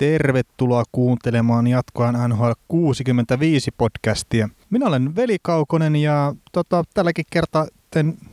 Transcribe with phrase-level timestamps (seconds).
[0.00, 4.48] tervetuloa kuuntelemaan jatkoan NHL 65 podcastia.
[4.70, 7.66] Minä olen Veli Kaukonen ja tota, tälläkin kertaa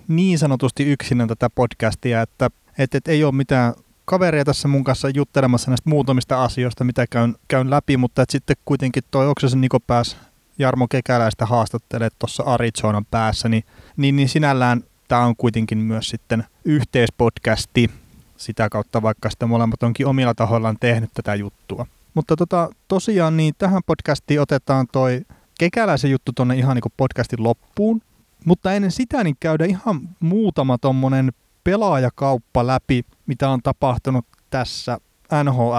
[0.08, 3.74] niin sanotusti yksinä tätä podcastia, että et, et ei ole mitään
[4.06, 8.56] kaveria tässä mun kanssa juttelemassa näistä muutamista asioista, mitä käyn, käyn läpi, mutta et sitten
[8.66, 10.18] kuitenkin toi Oksasen Niko pääsi
[10.60, 13.64] Jarmo Kekäläistä haastattelee tuossa Arizonan päässä, niin,
[13.98, 17.90] niin, niin sinällään tämä on kuitenkin myös sitten yhteispodcasti
[18.38, 21.88] sitä kautta, vaikka sitten molemmat onkin omilla tahoillaan tehnyt tätä juttua.
[22.14, 25.22] Mutta tota, tosiaan niin tähän podcastiin otetaan toi
[25.60, 28.02] kekäläisen juttu tuonne ihan niin podcastin loppuun.
[28.46, 31.32] Mutta ennen sitä niin käydä ihan muutama tommonen
[31.64, 34.98] pelaajakauppa läpi, mitä on tapahtunut tässä
[35.44, 35.72] nhl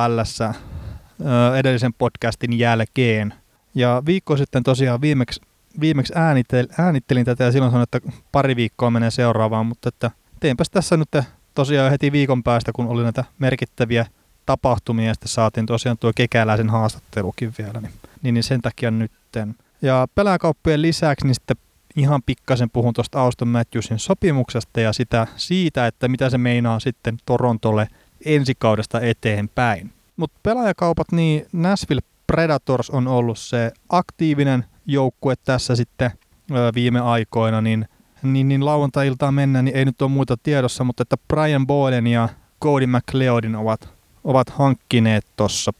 [1.59, 3.35] edellisen podcastin jälkeen.
[3.75, 5.41] Ja viikko sitten tosiaan viimeksi,
[5.81, 10.71] viimeksi äänitel, äänittelin tätä ja silloin sanoin, että pari viikkoa menee seuraavaan, mutta että teenpäs
[10.71, 11.09] tässä nyt
[11.59, 14.07] tosiaan heti viikon päästä, kun oli näitä merkittäviä
[14.47, 19.55] tapahtumia ja sitten saatiin tosiaan tuo kekäläisen haastattelukin vielä, niin, niin, niin sen takia nytten.
[19.83, 21.57] Ja pelääkauppien lisäksi niin sitten
[21.97, 27.17] ihan pikkasen puhun tuosta Auston Matthewsin sopimuksesta ja sitä siitä, että mitä se meinaa sitten
[27.27, 27.89] Torontolle
[28.25, 29.93] ensi kaudesta eteenpäin.
[30.17, 36.11] Mutta pelaajakaupat, niin Nashville Predators on ollut se aktiivinen joukkue tässä sitten
[36.75, 37.89] viime aikoina, niin,
[38.23, 42.29] niin, niin lauantai-iltaan mennään, niin ei nyt ole muuta tiedossa, mutta että Brian Boylen ja
[42.63, 43.89] Cody McLeodin ovat,
[44.25, 45.73] ovat hankkineet tuossa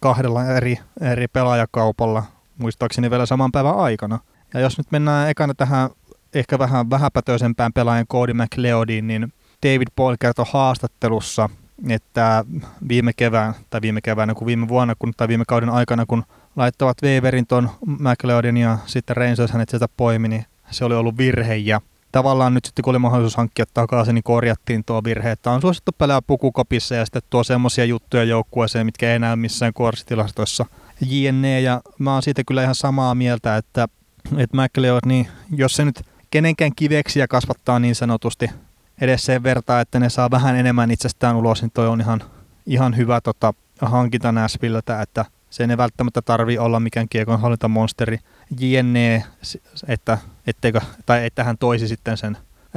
[0.00, 2.22] kahdella eri, eri pelaajakaupalla,
[2.58, 4.18] muistaakseni vielä saman päivän aikana.
[4.54, 5.90] Ja jos nyt mennään ekana tähän
[6.34, 9.32] ehkä vähän vähäpätöisempään pelaajan Cody McLeodiin, niin
[9.66, 11.48] David Boyle kertoi haastattelussa,
[11.88, 12.44] että
[12.88, 16.24] viime kevään, tai viime keväänä kuin viime vuonna, kun, tai viime kauden aikana, kun
[16.56, 21.56] laittavat Weaverin ton McLeodin ja sitten Rangers hänet sieltä poimi, niin se oli ollut virhe
[21.56, 21.80] ja
[22.12, 25.92] tavallaan nyt sitten kun oli mahdollisuus hankkia takaisin, niin korjattiin tuo virhe, että on suosittu
[25.98, 30.66] pelaa pukukopissa ja sitten tuo semmoisia juttuja joukkueeseen, mitkä ei näy missään kuorsitilastoissa.
[31.06, 33.88] JNE ja mä oon siitä kyllä ihan samaa mieltä, että,
[34.36, 38.50] että McLeod, niin jos se nyt kenenkään kiveksiä kasvattaa niin sanotusti
[39.00, 42.20] edes sen vertaa, että ne saa vähän enemmän itsestään ulos, niin toi on ihan,
[42.66, 48.18] ihan hyvä tota, hankinta Nashvilleltä, että se ei välttämättä tarvi olla mikään kiekonhallintamonsteri
[48.60, 49.24] JNE,
[49.88, 52.36] että, etteikö, tai että hän toisi sitten sen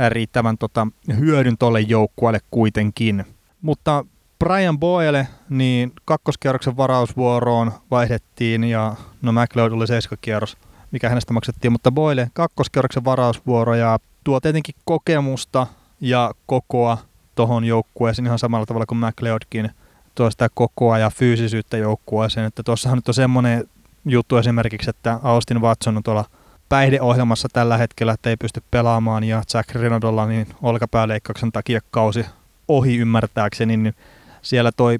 [0.09, 0.87] riittävän tota,
[1.19, 3.25] hyödyn tolle joukkueelle kuitenkin.
[3.61, 4.05] Mutta
[4.39, 10.57] Brian Boyle, niin kakkoskierroksen varausvuoroon vaihdettiin ja no McLeod oli seiskakierros,
[10.91, 15.67] mikä hänestä maksettiin, mutta Boyle kakkoskierroksen varausvuoro ja tuo tietenkin kokemusta
[16.01, 16.97] ja kokoa
[17.35, 19.69] tuohon joukkueeseen ihan samalla tavalla kuin McLeodkin
[20.15, 22.45] tuo sitä kokoa ja fyysisyyttä joukkueeseen.
[22.45, 23.69] Että tuossahan nyt on semmoinen
[24.05, 26.25] juttu esimerkiksi, että Austin Watson on tuolla
[26.69, 32.25] päihdeohjelmassa tällä hetkellä, että ei pysty pelaamaan ja Jack Renaultolla niin olkapääleikkauksen takia kausi
[32.67, 33.95] ohi ymmärtääkseni, niin
[34.41, 34.99] siellä toi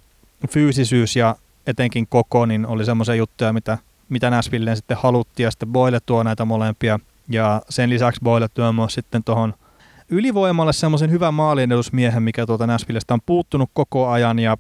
[0.50, 1.36] fyysisyys ja
[1.68, 3.78] etenkin koko niin oli semmoisia juttuja, mitä,
[4.10, 7.00] mitä Nashvilleen sitten haluttiin ja sitten Boyle tuo näitä molempia
[7.30, 9.54] ja sen lisäksi Boyle tuo myös sitten tuohon
[10.10, 14.58] ylivoimalle semmoisen hyvän maaliedusmiehen, mikä tuolta Nashvillestä on puuttunut koko ajan ja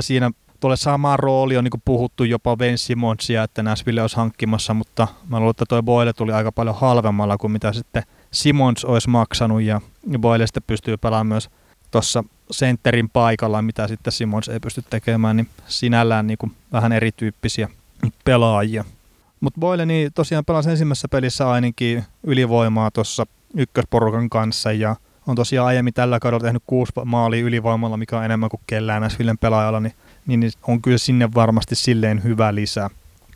[0.00, 0.30] siinä
[0.64, 5.38] tuolle samaan rooli on niin puhuttu jopa Ben Simonsia, että Nashville olisi hankkimassa, mutta mä
[5.38, 9.80] luulen, että tuo Boyle tuli aika paljon halvemmalla kuin mitä sitten Simons olisi maksanut ja
[10.18, 11.50] Boyle sitten pystyy pelaamaan myös
[11.90, 16.38] tuossa sentterin paikalla, mitä sitten Simons ei pysty tekemään, niin sinällään niin
[16.72, 17.68] vähän erityyppisiä
[18.24, 18.84] pelaajia.
[19.40, 24.96] Mutta Boyle niin tosiaan pelasi ensimmäisessä pelissä ainakin ylivoimaa tuossa ykkösporukan kanssa ja
[25.26, 29.38] on tosiaan aiemmin tällä kaudella tehnyt kuusi maalia ylivoimalla, mikä on enemmän kuin kellään Nashvillen
[29.38, 29.94] pelaajalla, niin,
[30.26, 32.90] niin on kyllä sinne varmasti silleen hyvä lisä,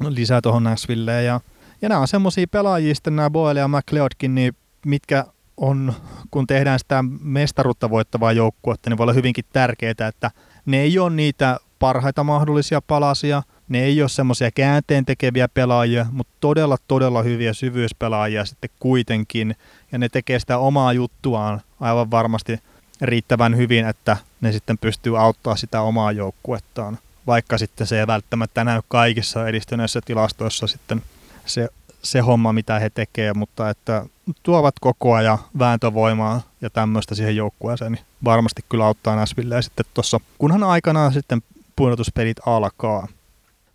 [0.09, 1.27] lisää tuohon Nashvilleen.
[1.27, 1.41] Ja,
[1.83, 4.53] ja nämä on semmoisia pelaajia sitten nämä Boyle ja McLeodkin, niin
[4.87, 5.25] mitkä
[5.57, 5.93] on,
[6.31, 10.31] kun tehdään sitä mestaruutta voittavaa joukkuetta, niin voi olla hyvinkin tärkeää, että
[10.67, 16.33] ne ei ole niitä parhaita mahdollisia palasia– ne ei ole semmoisia käänteen tekeviä pelaajia, mutta
[16.41, 19.55] todella, todella hyviä syvyyspelaajia sitten kuitenkin.
[19.93, 22.59] Ja ne tekee sitä omaa juttuaan aivan varmasti
[23.01, 26.99] riittävän hyvin, että ne sitten pystyy auttaa sitä omaa joukkuettaan.
[27.27, 31.03] Vaikka sitten se ei välttämättä näy kaikissa edistyneissä tilastoissa sitten
[31.47, 31.69] se,
[32.03, 34.05] se homma, mitä he tekevät, mutta että
[34.43, 40.21] tuovat koko ajan vääntövoimaa ja tämmöistä siihen joukkueeseen, niin varmasti kyllä auttaa Näsville sitten tuossa,
[40.39, 41.43] kunhan aikanaan sitten
[41.77, 43.09] pudotuspelit alkaa.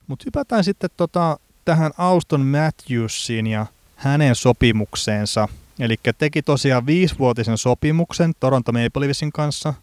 [0.07, 3.65] Mutta hypätään sitten tota, tähän Auston Matthewsiin ja
[3.95, 5.47] hänen sopimukseensa.
[5.79, 9.73] Eli teki tosiaan viisivuotisen sopimuksen Toronto Maple Leafsin kanssa.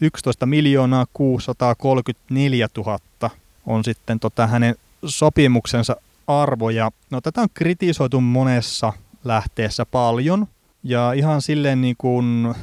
[0.00, 2.98] 11 miljoonaa 634 000
[3.66, 4.74] on sitten tota hänen
[5.04, 5.96] sopimuksensa
[6.26, 6.70] arvo.
[6.70, 8.92] Ja no, tätä on kritisoitu monessa
[9.24, 10.46] lähteessä paljon.
[10.84, 12.54] Ja ihan silleen niin kuin,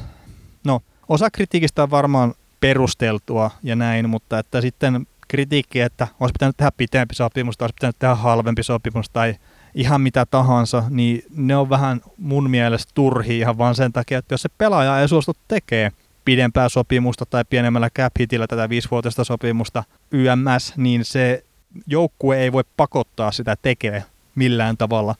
[0.64, 6.56] no osa kritiikistä on varmaan perusteltua ja näin, mutta että sitten kritiikki, että olisi pitänyt
[6.56, 9.34] tehdä pitempi sopimus, olisi pitänyt tehdä halvempi sopimus tai
[9.76, 14.34] ihan mitä tahansa, niin ne on vähän mun mielestä turhi ihan vaan sen takia, että
[14.34, 15.92] jos se pelaaja ei suostu tekee
[16.24, 21.44] pidempää sopimusta tai pienemmällä cap hitillä tätä viisivuotista sopimusta YMS, niin se
[21.86, 24.02] joukkue ei voi pakottaa sitä tekemään
[24.34, 25.14] millään tavalla.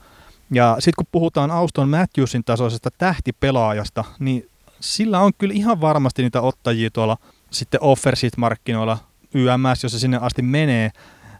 [0.50, 4.48] Ja sitten kun puhutaan Auston Matthewsin tasoisesta tähtipelaajasta, niin
[4.80, 7.16] sillä on kyllä ihan varmasti niitä ottajia tuolla
[7.50, 8.98] sitten offersit-markkinoilla
[9.34, 10.90] YMS, jos se sinne asti menee.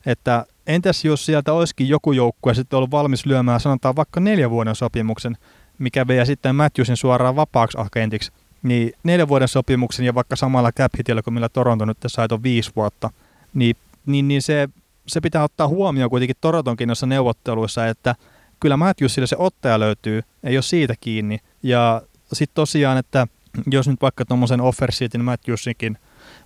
[0.07, 4.75] Että entäs jos sieltä olisikin joku joukkue sitten ollut valmis lyömään sanotaan vaikka neljän vuoden
[4.75, 5.37] sopimuksen,
[5.79, 8.33] mikä vie sitten Matthewsin suoraan vapaaksi agentiksi,
[8.63, 10.93] niin neljän vuoden sopimuksen ja vaikka samalla cap
[11.25, 13.11] kuin millä Toronto nyt sai on viisi vuotta,
[13.55, 13.77] niin,
[14.07, 14.69] niin, niin se,
[15.07, 18.15] se pitää ottaa huomioon kuitenkin Torontonkin noissa neuvotteluissa, että
[18.61, 21.39] kyllä Matthewsille se ottaja löytyy, ei ole siitä kiinni.
[21.63, 22.03] Ja
[22.33, 23.27] sitten tosiaan, että
[23.71, 25.99] jos nyt vaikka tuommoisen offer sheetin Matthewsinkin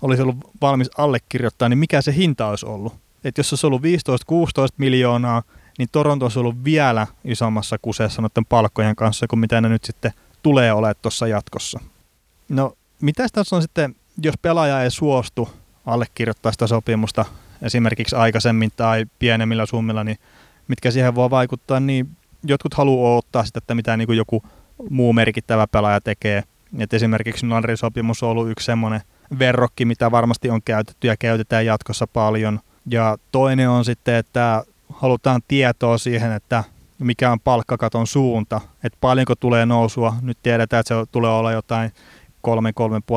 [0.03, 2.95] olisi ollut valmis allekirjoittaa, niin mikä se hinta olisi ollut?
[3.25, 3.85] Että jos se olisi ollut 15-16
[4.77, 5.43] miljoonaa,
[5.79, 10.13] niin Toronto olisi ollut vielä isommassa kuseessa noiden palkkojen kanssa kuin mitä ne nyt sitten
[10.43, 11.81] tulee olemaan tuossa jatkossa.
[12.49, 15.49] No, mitä tässä on sitten, jos pelaaja ei suostu
[15.87, 17.25] allekirjoittaa sitä sopimusta
[17.63, 20.19] esimerkiksi aikaisemmin tai pienemmillä summilla, niin
[20.69, 22.09] mitkä siihen voi vaikuttaa, niin
[22.45, 24.43] jotkut haluaa ottaa sitä, että mitä niin joku
[24.91, 26.45] muu merkittävä pelaaja tekee.
[26.79, 29.01] Et esimerkiksi Landrin sopimus on ollut yksi semmoinen
[29.39, 32.61] verrokki, mitä varmasti on käytetty ja käytetään jatkossa paljon.
[32.91, 36.65] Ja toinen on sitten, että halutaan tietoa siihen, että
[36.99, 40.15] mikä on palkkakaton suunta, että paljonko tulee nousua.
[40.23, 41.91] Nyt tiedetään, että se tulee olla jotain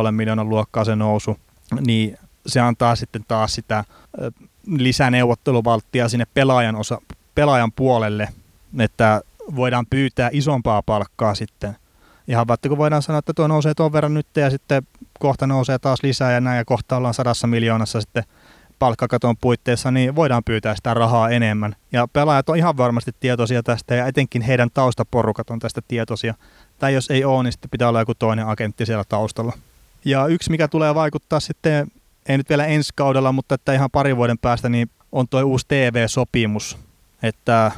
[0.07, 1.37] 3-3,5 miljoonan luokkaa se nousu,
[1.87, 3.83] niin se antaa sitten taas sitä
[4.67, 7.01] lisäneuvotteluvalttia sinne pelaajan, osa,
[7.35, 8.29] pelaajan puolelle,
[8.79, 9.21] että
[9.55, 11.75] voidaan pyytää isompaa palkkaa sitten.
[12.27, 14.83] Ihan vaikka kun voidaan sanoa, että tuo nousee tuon verran nyt ja sitten
[15.19, 18.23] kohta nousee taas lisää ja näin ja kohta ollaan sadassa miljoonassa sitten
[18.83, 21.75] palkkakaton puitteissa, niin voidaan pyytää sitä rahaa enemmän.
[21.91, 26.33] Ja pelaajat on ihan varmasti tietoisia tästä ja etenkin heidän taustaporukat on tästä tietoisia.
[26.79, 29.53] Tai jos ei ole, niin sitten pitää olla joku toinen agentti siellä taustalla.
[30.05, 31.87] Ja yksi, mikä tulee vaikuttaa sitten,
[32.25, 35.65] ei nyt vielä ensi kaudella, mutta että ihan pari vuoden päästä, niin on tuo uusi
[35.67, 36.77] TV-sopimus.
[37.23, 37.71] Että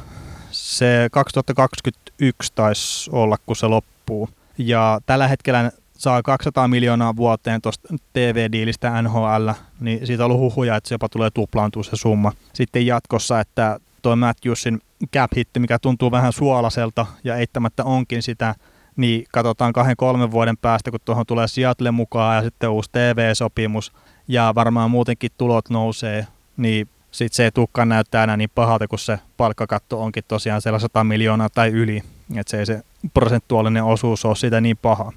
[0.50, 4.28] se 2021 taisi olla, kun se loppuu.
[4.58, 9.50] Ja tällä hetkellä saa 200 miljoonaa vuoteen tuosta TV-diilistä NHL,
[9.80, 12.32] niin siitä on ollut huhuja, että se jopa tulee tuplaantua se summa.
[12.52, 14.80] Sitten jatkossa, että tuo Matthewsin
[15.12, 18.54] cap hitti, mikä tuntuu vähän suolaselta ja eittämättä onkin sitä,
[18.96, 23.92] niin katsotaan kahden kolmen vuoden päästä, kun tuohon tulee Seattle mukaan ja sitten uusi TV-sopimus
[24.28, 26.26] ja varmaan muutenkin tulot nousee,
[26.56, 30.78] niin sitten se ei tulekaan näyttää enää niin pahalta, kun se palkkakatto onkin tosiaan siellä
[30.78, 32.02] 100 miljoonaa tai yli,
[32.36, 32.82] että se ei se
[33.14, 35.12] prosentuaalinen osuus ole siitä niin paha.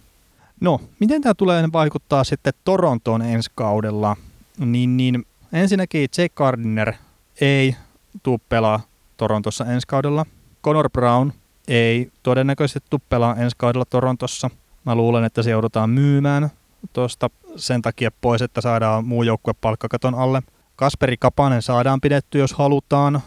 [0.61, 4.15] No, miten tämä tulee vaikuttaa sitten Torontoon ensi kaudella?
[4.57, 6.94] Niin, niin ensinnäkin Jake Gardiner
[7.41, 7.75] ei
[8.23, 8.79] tule pelaa
[9.17, 10.25] Torontossa ensi kaudella.
[10.63, 11.31] Conor Brown
[11.67, 14.50] ei todennäköisesti tule pelaa ensi kaudella Torontossa.
[14.85, 16.50] Mä luulen, että se joudutaan myymään
[16.94, 20.41] tuosta sen takia pois, että saadaan muu joukkue palkkakaton alle.
[20.75, 23.21] Kasperi Kapanen saadaan pidetty, jos halutaan.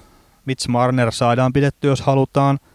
[0.45, 2.59] Mitch Marner saadaan pidetty, jos halutaan–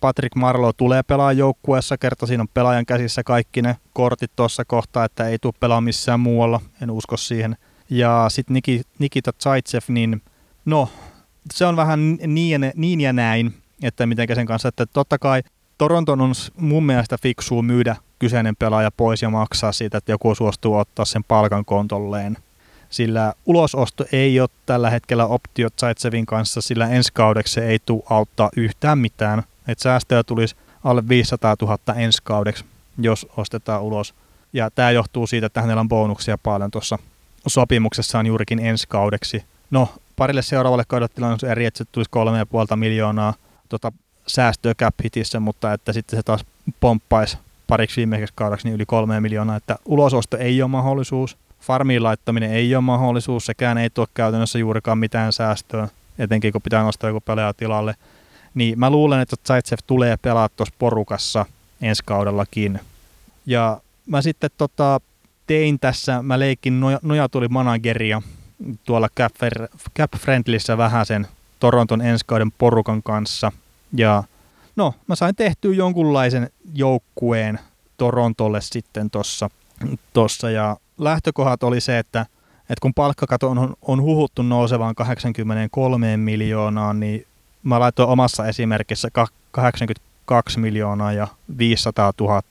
[0.00, 5.04] Patrick Marlow tulee pelaa joukkueessa, kerta siinä on pelaajan käsissä kaikki ne kortit tuossa kohtaa,
[5.04, 7.56] että ei tule pelaa missään muualla, en usko siihen.
[7.90, 8.62] Ja sitten
[8.98, 10.22] Nikita Zaitsev, niin
[10.64, 10.88] no,
[11.52, 15.42] se on vähän niin niin ja näin, että miten sen kanssa, että totta kai
[15.78, 20.74] Toronton on mun mielestä fiksua myydä kyseinen pelaaja pois ja maksaa siitä, että joku suostuu
[20.74, 22.36] ottaa sen palkan kontolleen.
[22.90, 28.02] Sillä ulososto ei ole tällä hetkellä optio Zaitsevin kanssa, sillä ensi kaudeksi se ei tule
[28.10, 32.64] auttaa yhtään mitään että säästöä tulisi alle 500 000 ensi kaudeksi,
[32.98, 34.14] jos ostetaan ulos.
[34.52, 36.98] Ja tämä johtuu siitä, että hänellä on bonuksia paljon tuossa
[37.46, 39.44] sopimuksessaan juurikin ensi kaudeksi.
[39.70, 42.10] No, parille seuraavalle kaudelle tilanne on eri, että se tulisi
[42.70, 43.34] 3,5 miljoonaa
[43.68, 43.92] tota,
[44.26, 46.44] säästöä cap hitissä, mutta että sitten se taas
[46.80, 52.52] pomppaisi pariksi viimeiseksi kaudeksi niin yli kolme miljoonaa, että ulososto ei ole mahdollisuus, farmiin laittaminen
[52.52, 57.20] ei ole mahdollisuus, sekään ei tuo käytännössä juurikaan mitään säästöä, etenkin kun pitää nostaa joku
[57.20, 57.94] pelaaja tilalle.
[58.54, 61.46] Niin mä luulen, että Zaitsev tulee pelaa tuossa porukassa
[61.82, 62.80] ensi kaudellakin.
[63.46, 65.00] Ja mä sitten tota,
[65.46, 68.22] tein tässä, mä leikin noja, nojatuli manageria
[68.84, 69.34] tuolla Cap,
[69.98, 71.26] Cap Friendlissä vähän sen
[71.60, 73.52] Toronton ensi kauden porukan kanssa.
[73.92, 74.24] Ja
[74.76, 77.58] no, mä sain tehtyä jonkunlaisen joukkueen
[77.96, 79.50] Torontolle sitten tuossa.
[80.12, 82.20] Tossa, ja lähtökohdat oli se, että,
[82.60, 87.26] että kun palkkakato on, on huhuttu nousevaan 83 miljoonaan, niin
[87.68, 89.08] mä laitoin omassa esimerkissä
[89.50, 92.42] 82 miljoonaa ja 500 000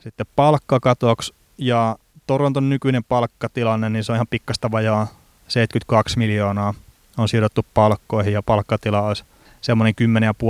[0.00, 1.96] sitten palkkakatoksi ja
[2.26, 5.06] Toronton nykyinen palkkatilanne, niin se on ihan pikkasta vajaa
[5.48, 6.74] 72 miljoonaa
[7.18, 9.24] on sidottu palkkoihin ja palkkatila olisi
[9.60, 9.94] semmoinen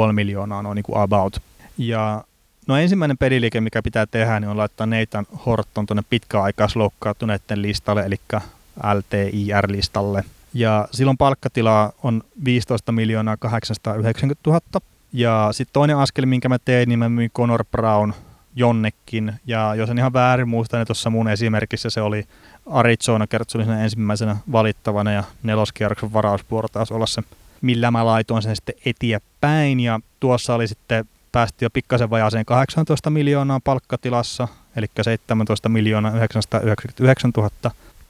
[0.08, 1.42] 10,5 miljoonaa noin niin kuin about.
[1.78, 2.24] Ja
[2.66, 8.20] no ensimmäinen peliliike, mikä pitää tehdä, niin on laittaa Nathan Horton tuonne pitkäaikaisloukkaantuneiden listalle, eli
[8.94, 10.24] LTIR-listalle.
[10.54, 14.60] Ja silloin palkkatilaa on 15 miljoonaa 890 000.
[15.12, 18.12] Ja sitten toinen askel, minkä mä tein, niin mä myin Conor Brown
[18.56, 19.32] jonnekin.
[19.46, 22.24] Ja jos en ihan väärin muista, niin tuossa mun esimerkissä se oli
[22.66, 27.22] Arizona kertsollisena ensimmäisenä valittavana ja neloskierroksen varausvuoro taas olla se,
[27.60, 29.80] millä mä laitoin sen sitten eteenpäin.
[29.80, 37.32] Ja tuossa oli sitten päästi jo pikkasen vajaaseen 18 miljoonaa palkkatilassa, eli 17 miljoonaa 999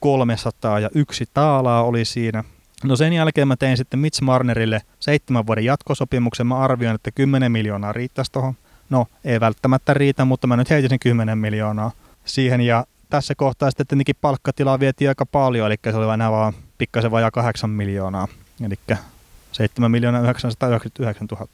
[0.00, 2.44] 300 ja yksi taalaa oli siinä.
[2.84, 6.46] No sen jälkeen mä tein sitten Mitch Marnerille seitsemän vuoden jatkosopimuksen.
[6.46, 8.54] Mä arvioin, että 10 miljoonaa riittäisi tuohon.
[8.90, 11.90] No, ei välttämättä riitä, mutta mä nyt heitin sen 10 miljoonaa
[12.24, 12.60] siihen.
[12.60, 17.10] Ja tässä kohtaa sitten tietenkin palkkatilaa vietiin aika paljon, eli se oli enää vaan pikkasen
[17.10, 18.28] vajaa 8 miljoonaa.
[18.66, 18.74] Eli
[19.52, 21.46] 7 miljoonaa 999 000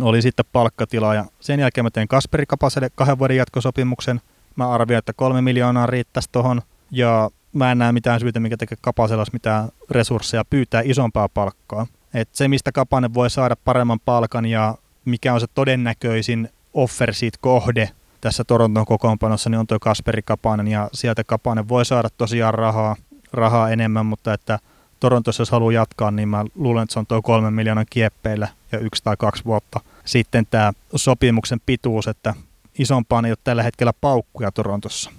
[0.00, 4.20] oli sitten palkkatila ja sen jälkeen mä tein Kasperi Kapaselle kahden vuoden jatkosopimuksen.
[4.56, 8.78] Mä arvioin, että kolme miljoonaa riittäisi tuohon ja mä en näe mitään syytä, mikä tekee
[8.80, 11.86] Kapasella mitään resursseja pyytää isompaa palkkaa.
[12.14, 17.38] Et se, mistä Kapanen voi saada paremman palkan ja mikä on se todennäköisin offer siitä
[17.40, 17.90] kohde
[18.20, 22.96] tässä Toronton kokoonpanossa, niin on tuo Kasperi Kapanen ja sieltä Kapanen voi saada tosiaan rahaa,
[23.32, 24.58] rahaa enemmän, mutta että
[25.00, 28.78] Torontossa jos haluaa jatkaa, niin mä luulen, että se on tuo kolmen miljoonan kieppeillä ja
[28.78, 29.80] yksi tai kaksi vuotta.
[30.04, 32.34] Sitten tämä sopimuksen pituus, että
[32.78, 35.10] isompaan ei ole tällä hetkellä paukkuja Torontossa.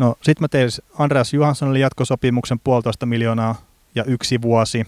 [0.00, 3.54] No sitten mä tein Andreas Johanssonille jatkosopimuksen puolitoista miljoonaa
[3.94, 4.86] ja yksi vuosi.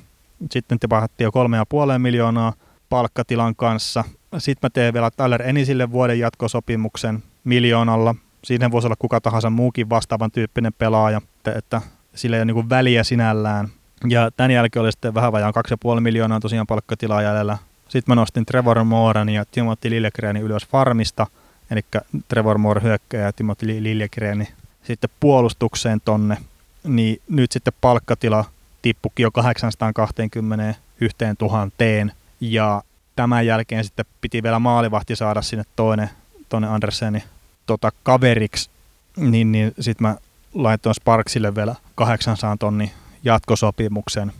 [0.50, 2.52] Sitten te pahattiin jo kolme ja puoleen miljoonaa
[2.88, 4.04] palkkatilan kanssa.
[4.38, 8.14] Sitten mä teen vielä Tyler Enisille vuoden jatkosopimuksen miljoonalla.
[8.44, 11.82] Siinä voisi olla kuka tahansa muukin vastaavan tyyppinen pelaaja, että, että
[12.14, 13.68] sillä ei ole niin väliä sinällään.
[14.08, 15.54] Ja tämän jälkeen oli sitten vähän vajaan
[15.94, 17.58] 2,5 miljoonaa tosiaan palkkatilaa jäljellä.
[17.88, 21.26] Sitten mä nostin Trevor Mooren ja Timothy Liljegreni ylös farmista,
[21.70, 21.80] eli
[22.28, 24.48] Trevor Moore hyökkäjä ja Timothy Liljegreni
[24.82, 26.36] sitten puolustukseen tonne,
[26.84, 28.44] niin nyt sitten palkkatila
[28.82, 32.12] tippukin jo 820 yhteen tuhanteen.
[32.40, 32.82] Ja
[33.16, 36.10] tämän jälkeen sitten piti vielä maalivahti saada sinne toinen,
[36.48, 37.24] toinen Anderseni
[37.66, 38.70] tota, kaveriksi,
[39.16, 40.16] niin, niin sitten mä
[40.54, 42.92] laitoin Sparksille vielä 800 tonni
[43.24, 44.32] jatkosopimuksen.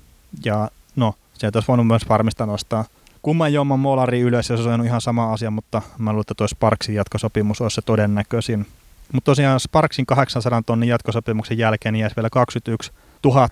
[0.44, 2.84] Ja no, sieltä olisi voinut myös varmista nostaa.
[3.22, 6.48] Kumman jomman molari ylös ja se on ihan sama asia, mutta mä luulen, että tuo
[6.48, 8.66] Sparksin jatkosopimus olisi se todennäköisin.
[9.12, 12.92] Mutta tosiaan Sparksin 800 tonnin jatkosopimuksen jälkeen jäisi vielä 21
[13.24, 13.48] 000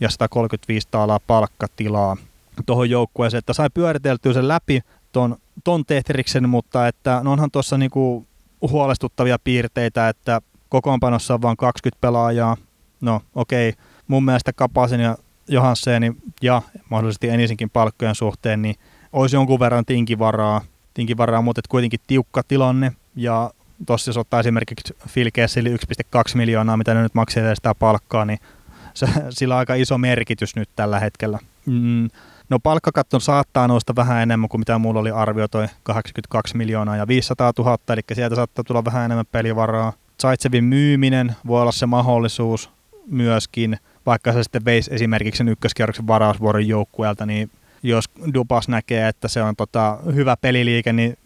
[0.00, 2.16] ja 135 taalaa palkkatilaa
[2.66, 4.80] tuohon joukkueeseen, että sai pyöriteltyä sen läpi
[5.12, 8.26] ton, ton Tetriksen, mutta että no onhan tuossa niinku
[8.62, 12.56] huolestuttavia piirteitä, että kokoonpanossa on vain 20 pelaajaa.
[13.00, 13.82] No okei, okay.
[14.08, 15.16] mun mielestä Kapasen ja
[15.48, 16.12] Johansseni
[16.42, 18.74] ja mahdollisesti Enisinkin palkkojen suhteen, niin
[19.12, 20.60] olisi jonkun verran tinkivaraa,
[20.94, 23.50] tinkivaraa mutta kuitenkin tiukka tilanne ja
[23.86, 25.76] tuossa jos ottaa esimerkiksi Phil Kesseli 1,2
[26.34, 28.38] miljoonaa, mitä ne nyt maksaa sitä palkkaa, niin
[28.94, 29.06] se,
[29.38, 31.38] sillä on aika iso merkitys nyt tällä hetkellä.
[31.66, 32.08] Mm,
[32.48, 37.08] no palkkakatto saattaa nousta vähän enemmän kuin mitä mulla oli arvio toi 82 miljoonaa ja
[37.08, 39.92] 500 000, eli sieltä saattaa tulla vähän enemmän pelivaraa.
[40.22, 42.70] Zaitsevin myyminen voi olla se mahdollisuus
[43.06, 47.50] myöskin, vaikka se sitten veisi esimerkiksi sen ykköskierroksen varausvuoron joukkueelta, niin
[47.82, 51.18] jos Dupas näkee, että se on tota, hyvä peliliike, niin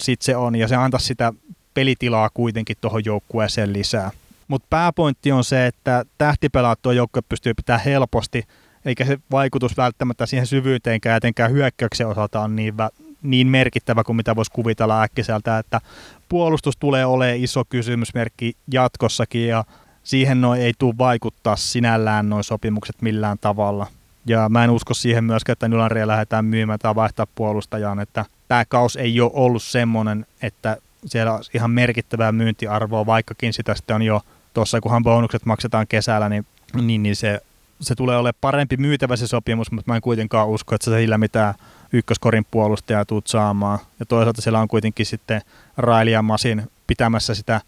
[0.00, 1.32] sit se on, ja se antaa sitä
[1.74, 4.10] pelitilaa kuitenkin tuohon joukkueeseen lisää.
[4.48, 8.44] Mutta pääpointti on se, että tähtipelaat tuo joukkue pystyy pitämään helposti,
[8.84, 14.16] eikä se vaikutus välttämättä siihen syvyyteenkään, etenkään hyökkäyksen osalta on niin, vä- niin merkittävä kuin
[14.16, 15.80] mitä voisi kuvitella äkkiseltä, että
[16.28, 19.64] puolustus tulee olemaan iso kysymysmerkki jatkossakin ja
[20.02, 23.86] siihen noin ei tule vaikuttaa sinällään noin sopimukset millään tavalla.
[24.26, 28.64] Ja mä en usko siihen myöskään, että Nylanria lähdetään myymään tai vaihtaa puolustajaan, että tämä
[28.64, 34.02] kaus ei ole ollut semmoinen, että siellä on ihan merkittävää myyntiarvoa, vaikkakin sitä sitten on
[34.02, 34.20] jo
[34.54, 36.46] tuossa, kunhan bonukset maksetaan kesällä, niin,
[36.82, 37.40] niin, niin se,
[37.80, 41.54] se tulee olemaan parempi myytävä se sopimus, mutta mä en kuitenkaan usko, että sillä mitään
[41.92, 43.78] ykköskorin puolustajaa tuut saamaan.
[44.00, 45.42] Ja toisaalta siellä on kuitenkin sitten
[45.76, 47.60] Raili ja Masin pitämässä sitä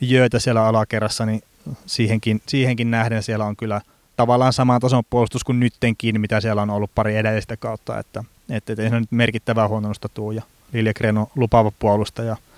[0.00, 1.42] jöötä siellä alakerrassa, niin
[1.86, 3.80] siihenkin, siihenkin nähden siellä on kyllä
[4.16, 8.72] tavallaan saman tason puolustus kuin nyttenkin, mitä siellä on ollut pari edellistä kautta, että, että,
[8.78, 10.42] ei se nyt merkittävää huonosta tuu ja
[10.72, 12.36] Liljegren on lupaava puolustaja–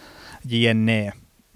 [0.45, 1.13] jne.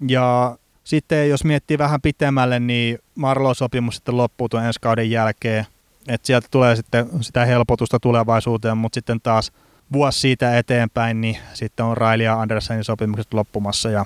[0.07, 5.65] Ja sitten jos miettii vähän pitemmälle, niin Marlo-sopimus sitten loppuu tuon ensi kauden jälkeen.
[6.07, 9.51] että sieltä tulee sitten sitä helpotusta tulevaisuuteen, mutta sitten taas
[9.93, 14.05] vuosi siitä eteenpäin, niin sitten on Riley ja Andersenin sopimukset loppumassa ja,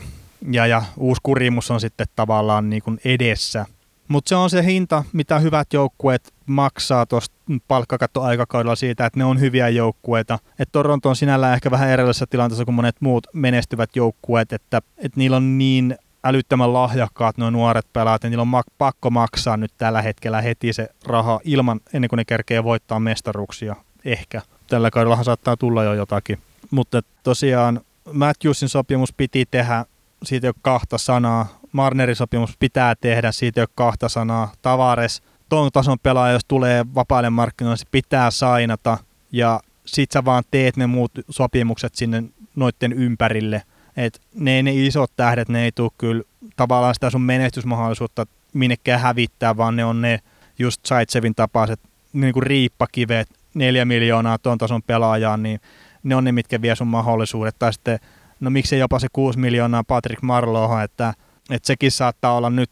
[0.51, 3.65] ja, ja uusi kurimus on sitten tavallaan niin kuin edessä.
[4.07, 7.35] Mutta se on se hinta, mitä hyvät joukkueet maksaa tuosta
[7.67, 10.39] palkkakattoaikakaudella siitä, että ne on hyviä joukkueita.
[10.59, 15.19] Että Toronto on sinällään ehkä vähän erillisessä tilanteessa kuin monet muut menestyvät joukkueet, että, että
[15.19, 20.01] niillä on niin älyttömän lahjakkaat nuo nuoret pelaat, ja niillä on pakko maksaa nyt tällä
[20.01, 23.75] hetkellä heti se raha ilman, ennen kuin ne kerkee voittaa mestaruksia.
[24.05, 24.41] Ehkä.
[24.67, 26.39] Tällä kaudellahan saattaa tulla jo jotakin.
[26.71, 27.81] Mutta tosiaan
[28.13, 29.85] Matthewsin sopimus piti tehdä,
[30.23, 31.47] siitä ole kahta sanaa.
[31.71, 34.51] Marnerin sopimus pitää tehdä, siitä ole kahta sanaa.
[34.61, 38.97] Tavares, tuon tason pelaaja, jos tulee vapaille markkinoille, se pitää sainata.
[39.31, 42.23] Ja sit sä vaan teet ne muut sopimukset sinne
[42.55, 43.61] noitten ympärille.
[43.97, 46.23] Et ne, ne isot tähdet, ne ei tule kyllä
[46.55, 50.19] tavallaan sitä sun menestysmahdollisuutta minnekään hävittää, vaan ne on ne
[50.59, 51.79] just Saitsevin tapaiset
[52.13, 55.59] niin kuin riippakivet, neljä miljoonaa tuon tason pelaajaa, niin
[56.03, 57.55] ne on ne, mitkä vie sun mahdollisuudet.
[57.59, 57.99] Tai sitten,
[58.39, 61.13] no miksei jopa se 6 miljoonaa Patrick Marloho, että,
[61.49, 62.71] että sekin saattaa olla nyt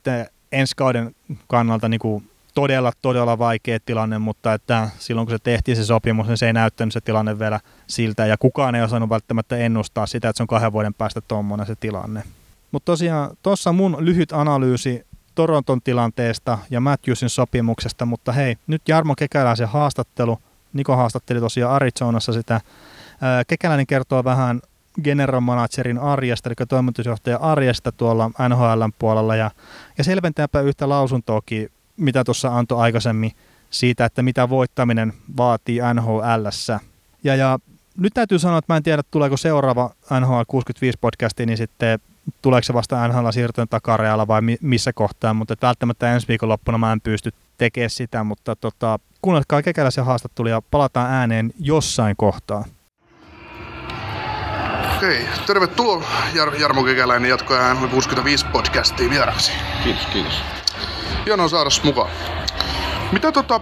[0.51, 1.15] ensi kauden
[1.48, 6.27] kannalta niin kuin todella, todella vaikea tilanne, mutta että silloin kun se tehtiin se sopimus,
[6.27, 10.29] niin se ei näyttänyt se tilanne vielä siltä, ja kukaan ei osannut välttämättä ennustaa sitä,
[10.29, 12.23] että se on kahden vuoden päästä tuommoinen se tilanne.
[12.71, 19.15] Mutta tosiaan tuossa mun lyhyt analyysi Toronton tilanteesta ja Matthewsin sopimuksesta, mutta hei, nyt Jarmo
[19.15, 20.39] Kekäläisen haastattelu.
[20.73, 22.61] Niko haastatteli tosiaan Arizonassa sitä.
[23.47, 24.61] Kekäläinen kertoo vähän
[25.03, 29.51] general managerin arjesta, eli toimitusjohtaja arjesta tuolla NHLn puolella, ja,
[29.97, 33.31] ja selventääpä yhtä lausuntoakin, mitä tuossa antoi aikaisemmin
[33.69, 36.79] siitä, että mitä voittaminen vaatii NHLssä.
[37.23, 37.59] Ja, ja
[37.97, 41.99] nyt täytyy sanoa, että mä en tiedä, tuleeko seuraava NHL 65 podcasti, niin sitten
[42.41, 47.01] tuleeko se vasta NHL siirtön takarealla vai missä kohtaa, mutta välttämättä ensi viikonloppuna mä en
[47.01, 52.65] pysty tekemään sitä, mutta tota, kuunnelkaa kekäläisen haastattelua ja palataan ääneen jossain kohtaa.
[54.97, 56.03] Okei, tervetuloa
[56.33, 59.51] Jar- Jarmo Kekäläinen jatkoa NHL 65 podcastiin vieraksi.
[59.83, 60.33] Kiitos, kiitos.
[61.25, 62.09] Hienoa saada mukaan.
[63.11, 63.61] Mitä tota,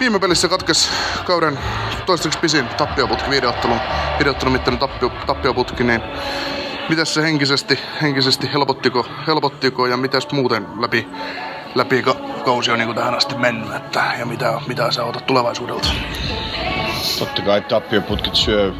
[0.00, 0.90] viime pelissä katkes
[1.24, 1.58] kauden
[2.06, 3.80] toistaiseksi pisin tappioputki, videottelun,
[4.18, 6.02] videottelun mittainen tappio, tappioputki, niin
[6.88, 11.08] mitäs se henkisesti, henkisesti helpottiko, helpottiko ja mitäs muuten läpi,
[11.74, 15.88] läpi ka- kausi on niin tähän asti mennyt, että, ja mitä, mitä sä otat tulevaisuudelta?
[17.18, 18.72] Totta kai tappioputket syö,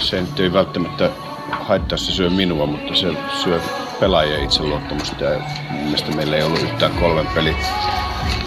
[0.00, 1.10] se ei välttämättä
[1.50, 3.06] haittaa, se syö minua, mutta se
[3.42, 3.60] syö
[4.00, 7.56] pelaajien itseluottamusta ja mielestäni meillä ei ollut yhtään kolmen peli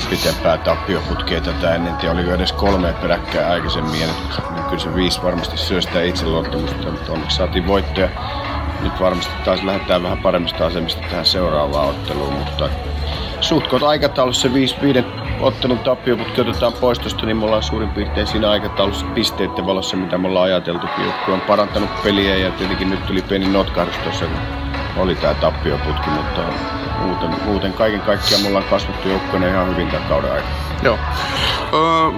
[0.10, 1.94] pitempää tappioputkia tätä ennen.
[2.04, 4.02] Ja oliko edes kolme peräkkäin aikaisemmin.
[4.02, 8.10] Ja nyt, niin kyllä se viisi varmasti syö sitä itseluottamusta, mutta onneksi saatiin voittoja.
[8.82, 12.70] Nyt varmasti taas lähdetään vähän paremmista asemista tähän seuraavaan otteluun, mutta
[13.42, 15.06] suhtkot aikataulussa viisi, viiden
[15.40, 20.18] ottelun tappioputki otetaan pois tosta, niin me ollaan suurin piirtein siinä aikataulussa pisteiden valossa, mitä
[20.18, 21.06] me ollaan ajateltukin.
[21.06, 24.69] Joku on parantanut peliä ja tietenkin nyt tuli pieni notkahdus tuossa, kun
[25.00, 26.42] oli tämä tappioputki, mutta
[27.02, 30.56] muuten, muuten kaiken kaikkiaan me ollaan kasvattu joukkueena ihan hyvin tämän kauden aikana.
[30.84, 31.00] Joo.
[31.74, 32.12] Öö,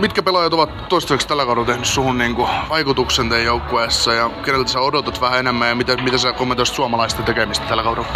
[0.00, 4.70] mitkä pelaajat ovat toistaiseksi tällä kaudella tehnyt suhun niin kuin, vaikutuksen teidän joukkueessa ja keneltä
[4.70, 8.08] sä odotat vähän enemmän ja mitä, mitä sä kommentoisit suomalaisten tekemistä tällä kaudella?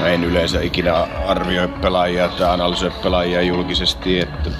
[0.00, 4.50] Mä en yleensä ikinä arvioi pelaajia tai analysoi pelaajia julkisesti, että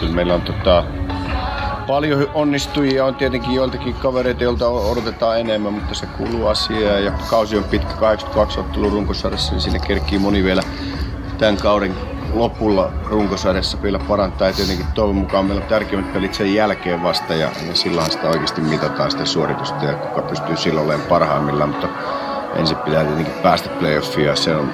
[0.00, 0.84] kyllä meillä on tota,
[1.86, 7.04] paljon onnistujia on tietenkin joiltakin kavereita, joilta odotetaan enemmän, mutta se kuuluu asiaan.
[7.04, 10.62] Ja kausi on pitkä, 82 ottelun runkosarjassa, niin sinne kerkii moni vielä
[11.38, 11.94] tämän kauden
[12.34, 14.48] lopulla runkosarjassa vielä parantaa.
[14.48, 18.28] Ja tietenkin toivon mukaan meillä on tärkeimmät pelit sen jälkeen vasta ja, ja silloin sitä
[18.28, 21.70] oikeasti mitataan sitä suoritusta ja kuka pystyy silloin olemaan parhaimmillaan.
[21.70, 21.88] Mutta
[22.56, 24.72] ensin pitää tietenkin päästä playoffiin ja se on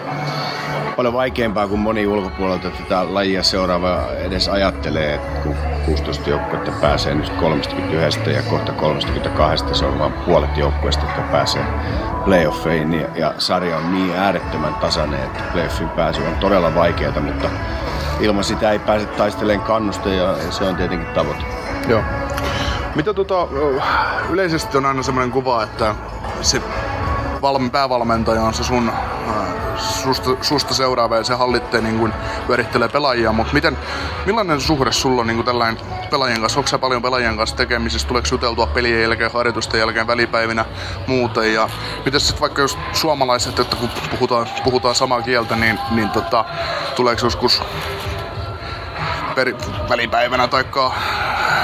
[0.99, 5.55] paljon vaikeampaa kuin moni ulkopuolelta tätä lajia seuraava edes ajattelee, että kun
[5.87, 11.65] 16 joukkuetta pääsee nyt 31 ja kohta 32, se on vain puolet joukkueista, jotka pääsee
[12.25, 17.51] playoffeihin ja, ja sarja on niin äärettömän tasainen, että playoffin pääsy on todella vaikeaa, mutta
[18.21, 21.45] ilman sitä ei pääse taistelemaan kannusta ja se on tietenkin tavoite.
[21.89, 22.03] Joo.
[22.95, 23.49] Mitä tota,
[24.31, 25.95] yleisesti on aina semmoinen kuva, että
[26.43, 26.63] se
[27.43, 28.93] valmi, päävalmentaja on se sun
[29.79, 32.13] susta, susta seuraava ja se hallittee niin kuin
[32.47, 33.79] pyörittelee pelaajia, mutta miten,
[34.27, 36.61] millainen suhde sulla on niin kuin tällainen pelaajien kanssa?
[36.61, 38.09] Onko paljon pelaajien kanssa tekemisissä?
[38.09, 40.65] Tuleeko juteltua pelien jälkeen, harjoitusten jälkeen, välipäivinä,
[41.07, 41.55] muuten?
[41.55, 41.69] Ja
[42.05, 46.45] miten sitten vaikka jos suomalaiset, että kun puhutaan, puhutaan samaa kieltä, niin, niin tota,
[46.97, 47.63] tuleeko joskus
[49.39, 49.55] per,
[49.89, 50.65] välipäivänä tai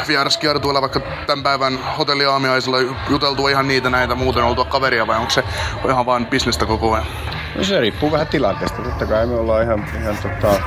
[0.09, 5.45] vieraskiertueella vaikka tämän päivän hotelliaamiaisilla juteltua ihan niitä näitä muuten oltua kaveria vai onko se
[5.89, 7.07] ihan vain bisnestä koko ajan?
[7.57, 8.83] No se riippuu vähän tilanteesta.
[8.83, 10.61] Totta kai me ollaan ihan, ihan tota,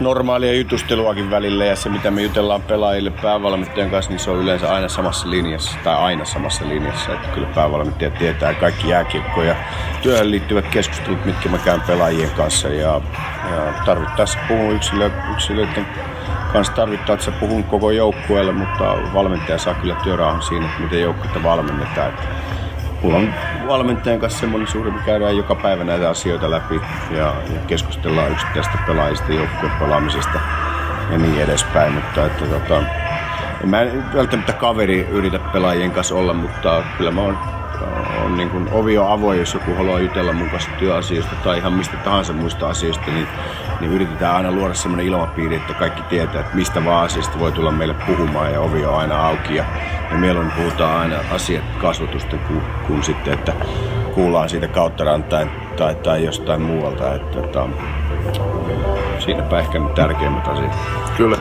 [0.00, 4.74] normaalia jutusteluakin välillä ja se mitä me jutellaan pelaajille päävalmentajan kanssa, niin se on yleensä
[4.74, 7.12] aina samassa linjassa tai aina samassa linjassa.
[7.12, 9.56] Että kyllä päävalmentaja tietää kaikki jääkiekko ja
[10.02, 13.00] työhön liittyvät keskustelut, mitkä mä käyn pelaajien kanssa ja,
[13.50, 15.86] ja tarvittaessa puhun yksilö, yksilöiden
[16.52, 22.08] kanssa tarvittaessa puhun koko joukkueelle, mutta valmentaja saa kyllä työrauhan siinä, että miten joukkuetta valmennetaan.
[22.08, 22.22] Että
[23.06, 23.34] mulla on
[23.68, 28.78] valmentajan kanssa semmoinen suhde, että käydään joka päivä näitä asioita läpi ja, ja keskustellaan yksittäistä
[28.86, 30.40] pelaajista, joukkueen pelaamisesta
[31.10, 31.92] ja niin edespäin.
[31.92, 32.82] Mutta että, tota,
[33.64, 33.78] mä
[34.14, 37.38] välttämättä kaveri yritä pelaajien kanssa olla, mutta kyllä mä oon
[38.26, 41.72] on niin kuin ovi on avoin, jos joku haluaa jutella mun kanssa työasioista tai ihan
[41.72, 43.28] mistä tahansa muista asioista, niin,
[43.80, 47.72] niin yritetään aina luoda semmoinen ilmapiiri, että kaikki tietää, että mistä vaan asiasta voi tulla
[47.72, 49.54] meille puhumaan ja ovi on aina auki.
[49.56, 49.64] Ja,
[50.10, 53.52] ja mieluummin puhutaan aina asiat kasvatusten kuin, kuin sitten, että
[54.14, 57.14] kuullaan siitä kautta rantain tai, tai jostain muualta.
[57.14, 57.60] Että, että,
[59.18, 60.72] siinäpä ehkä nyt tärkeimmät asiat.
[61.16, 61.38] Kyllä.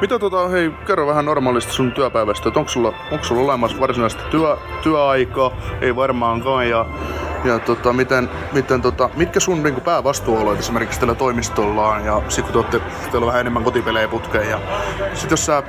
[0.00, 4.22] Mitä tota, hei, kerro vähän normaalisti sun työpäivästä, että onko sulla, onko sulla olemassa varsinaista
[4.30, 5.50] työ, työaikaa?
[5.80, 6.86] Ei varmaankaan, ja,
[7.44, 12.44] ja tota, miten, miten, tota, mitkä sun niin päävastuualueet esimerkiksi tällä toimistolla on, ja sitten
[12.44, 14.60] kun te olette, teillä on vähän enemmän kotipelejä putkeen, ja
[15.14, 15.62] sitten jos sä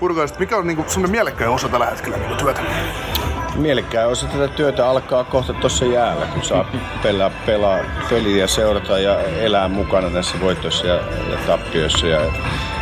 [0.00, 2.60] purkaisit, mikä on niin semmoinen mielekkäin osa tällä hetkellä niin työtä?
[3.56, 6.64] Mielekkää osa tätä työtä alkaa kohta tuossa jäällä, kun saa
[7.02, 7.78] pelaa, pelaa
[8.10, 10.94] peliä seurata ja elää mukana näissä voitoissa ja,
[11.30, 12.06] ja tappioissa.
[12.06, 12.20] Ja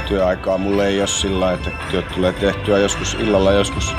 [0.09, 3.95] työaikaa mulle ei ole sillä että työt tulee tehtyä joskus illalla, joskus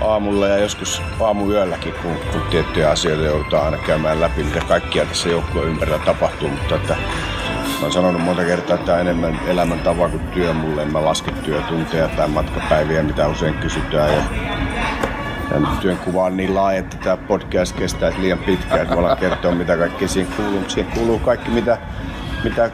[0.00, 5.28] aamulla ja joskus aamuyölläkin, kun, kun tiettyjä asioita joudutaan aina käymään läpi, mitä kaikkia tässä
[5.28, 6.48] joukkueen ympärillä tapahtuu.
[6.48, 6.96] Mutta että
[7.80, 10.82] Mä oon sanonut monta kertaa, että tämä enemmän elämäntapa kuin työ mulle.
[10.82, 14.14] En mä laske työtunteja tai matkapäiviä, mitä usein kysytään.
[14.14, 14.22] Ja
[15.50, 19.54] tämän työn kuva on niin laaja, että tämä podcast kestää liian pitkään, että voidaan kertoa
[19.54, 20.64] mitä kaikkea siihen kuuluu.
[20.68, 21.78] Siihen kuuluu kaikki, mitä,
[22.44, 22.70] mitä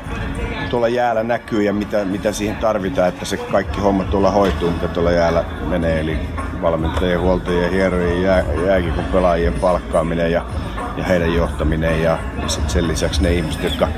[0.70, 4.88] tuolla jäällä näkyy ja mitä, mitä siihen tarvitaan, että se kaikki homma tuolla hoituu, mitä
[4.88, 6.00] tuolla jäällä menee.
[6.00, 6.18] Eli
[6.62, 8.44] valmentajien, huoltajien, hierojen, jää,
[9.12, 10.44] pelaajien palkkaaminen ja,
[10.96, 13.88] ja heidän johtaminen ja, ja sit sen lisäksi ne ihmiset, jotka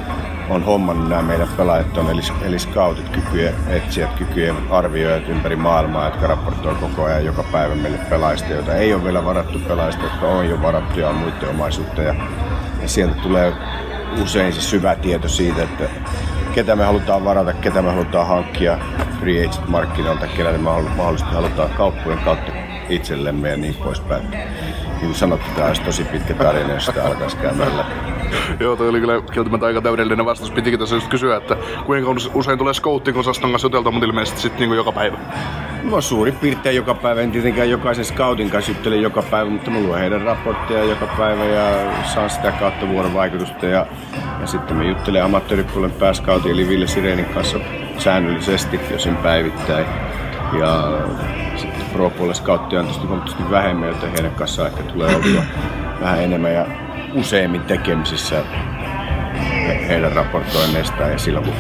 [0.51, 6.05] on hommannut nämä meidän pelaajat on, eli, eli scoutit, kykyjen etsijät, kykyjen arvioijat ympäri maailmaa,
[6.05, 10.27] jotka raportoi koko ajan joka päivä meille pelaajista, joita ei ole vielä varattu pelaajista, jotka
[10.27, 12.03] on jo varattu ja on muiden omaisuutta.
[12.03, 12.15] Ja,
[12.83, 13.53] ja sieltä tulee
[14.23, 15.85] usein se syvä tieto siitä, että
[16.55, 18.79] ketä me halutaan varata, ketä me halutaan hankkia
[19.21, 22.53] free agent markkinoilta, kenelle me mahdollisesti halutaan kauppojen kautta
[22.89, 24.31] itsellemme ja niin poispäin.
[25.01, 28.18] Niin sanottu, tämä olisi tosi pitkä tarina, jos sitä alkaisi käymään läpi.
[28.61, 30.51] Joo, toi oli kyllä kieltämättä aika täydellinen vastaus.
[30.51, 34.69] Pitikin tässä just kysyä, että kuinka usein tulee scouting osaston kanssa juteltua, mutta ilmeisesti sitten
[34.69, 35.19] niin joka päivä.
[35.83, 37.21] No suurin piirtein joka päivä.
[37.21, 41.45] En tietenkään jokaisen scoutin kanssa juttele joka päivä, mutta mä luen heidän raportteja joka päivä
[41.45, 43.67] ja saan sitä kautta vuorovaikutusta.
[43.67, 43.87] Ja,
[44.41, 47.59] ja sitten mä juttelen amatööripuolen pääskautin eli Ville Sirenin kanssa
[47.99, 49.87] säännöllisesti, jos en päivittäin.
[50.59, 50.99] Ja
[51.57, 55.43] sitten pro scoutti on tietysti huomattavasti vähemmän, joten heidän kanssaan ehkä tulee oltua
[56.01, 56.67] vähän enemmän ja
[57.15, 58.45] useimmin tekemisissä
[59.89, 61.55] heidän raportoinneistaan ja silloin kun,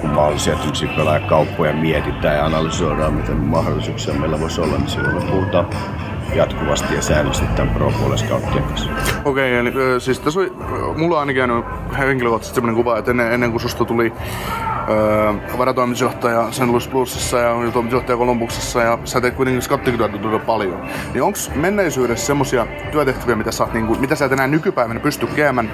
[0.00, 0.56] kun mahdollisia
[0.96, 5.66] pelaajakauppoja mietitään ja analysoidaan, miten mahdollisuuksia meillä voisi olla, niin silloin me puhutaan
[6.34, 7.92] jatkuvasti ja säännöllisesti tämän pro
[8.68, 8.88] kanssa.
[9.24, 10.52] Okei, okay, eli siis tässä oli,
[10.96, 11.64] mulla on ainakin jäänyt
[11.98, 14.12] henkilökohtaisesti sellainen kuva, että ennen, ennen kuin susta tuli
[14.88, 16.62] öö, varatoimitusjohtaja St.
[16.66, 20.88] Louis Bluesissa ja toimitusjohtaja Columbuksessa ja sä teet kuitenkin skattikytyötä todella paljon.
[21.14, 25.00] Niin onko menneisyydessä semmoisia työtehtäviä, mitä sä, oot, niin kuin, mitä sä et enää nykypäivänä
[25.00, 25.70] pysty GMn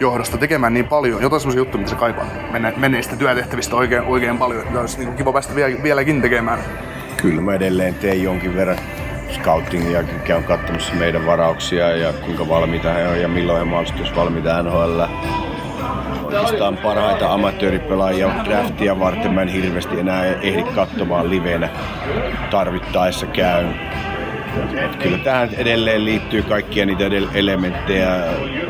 [0.00, 2.28] johdosta tekemään niin paljon, jotain semmoisia juttuja, mitä sä kaipaat
[2.76, 6.58] menneistä työtehtävistä oikein, oikein paljon, että olisi niin kiva päästä vieläkin tekemään?
[7.22, 8.78] Kyllä mä edelleen teen jonkin verran
[9.32, 14.62] scoutingia, käyn katsomassa meidän varauksia ja kuinka valmiita he on ja milloin he mahdollisesti valmiita
[14.62, 15.00] NHL.
[16.22, 21.68] Oikeastaan parhaita amatööripelaajia draftia varten mä en hirveästi enää ehdi katsomaan livenä.
[22.50, 23.80] Tarvittaessa käyn.
[24.76, 28.08] Et kyllä tähän edelleen liittyy kaikkia niitä elementtejä,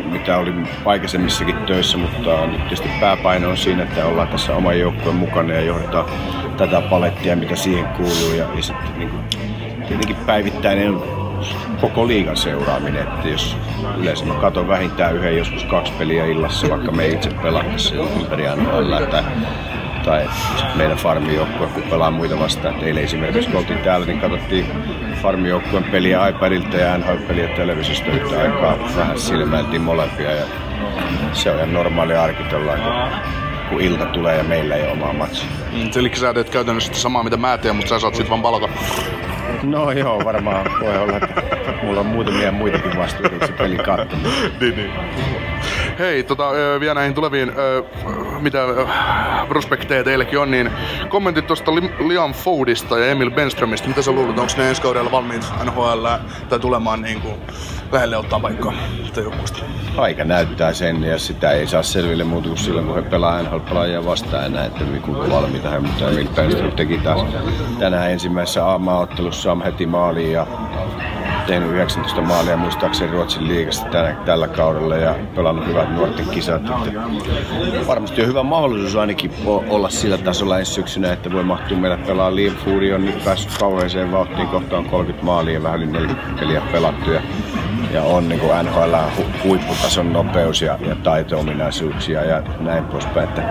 [0.05, 0.53] mitä oli
[0.85, 5.61] aikaisemmissakin töissä, mutta nyt tietysti pääpaino on siinä, että ollaan tässä oman joukkueen mukana ja
[5.61, 6.07] johdetaan
[6.57, 8.35] tätä palettia, mitä siihen kuuluu.
[8.37, 9.52] Ja, ja sitten niin kuin,
[9.92, 10.94] tietenkin päivittäinen
[11.81, 13.02] koko liigan seuraaminen.
[13.02, 13.57] Että jos
[13.98, 17.76] yleensä mä katson vähintään yhden, joskus kaksi peliä illassa, vaikka me itse pelaamme
[18.20, 19.24] ympäri NHL tai,
[20.05, 20.28] tai
[20.74, 22.74] meidän farmijoukkue, kun pelaa muita vastaan.
[22.74, 24.66] Et eilen esimerkiksi kun oltiin täällä, niin katsottiin
[25.22, 28.78] farmijoukkueen peliä iPadilta ja NHL-peliä televisiosta yhtä aikaa.
[28.96, 30.44] Vähän silmäiltiin molempia ja
[31.33, 32.42] se on ihan normaali arki
[33.72, 35.48] kun ilta tulee ja meillä ei ole omaa matsia.
[35.72, 38.70] Mm, eli sä teet käytännössä samaa mitä mä teen, mutta sä saat sit vaan palkan.
[39.62, 41.43] No joo, varmaan voi olla, että
[41.83, 44.35] mulla on muutamia muitakin vastuuta, se peli katsomaan.
[44.61, 44.91] niin, niin.
[46.03, 47.53] Hei, tota, vielä näihin tuleviin,
[48.41, 48.67] mitä
[49.49, 50.71] prospekteja teillekin on, niin
[51.09, 51.75] kommentit tuosta
[52.09, 53.88] Liam Fodista ja Emil Benströmistä.
[53.88, 56.07] Mitä sä luulet, onko ne ensi kaudella valmiit NHL
[56.49, 57.35] tai tulemaan niin kuin,
[57.93, 58.73] lähelle ottaa paikkaa
[59.17, 59.59] joukkueesta?
[59.97, 64.07] Aika näyttää sen ja sitä ei saa selville muuta kuin silloin, kun he pelaa NHL-pelaajia
[64.07, 67.25] vastaan näin, että kuinka valmiita he, mutta Emil Benström teki taas
[67.79, 70.47] tänään ensimmäisessä A-maaottelussa heti maaliin ja
[71.47, 76.62] tehnyt 19 maalia muistaakseni Ruotsin liigasta tänä, tällä kaudella ja pelannut hyvät nuorten kisat.
[77.66, 81.96] Että varmasti on hyvä mahdollisuus ainakin olla sillä tasolla ensi syksynä, että voi mahtua meillä
[81.96, 82.35] pelaa.
[82.35, 86.62] Liam Foodi on nyt päässyt kauheeseen vauhtiin, kohtaan 30 maalia ja vähän yli 40 peliä
[86.72, 87.11] pelattu.
[87.11, 87.22] Ja,
[87.92, 93.28] ja on niin kuin NHL hu- huipputason nopeus ja, ja taito-ominaisuuksia ja näin poispäin.
[93.28, 93.42] Että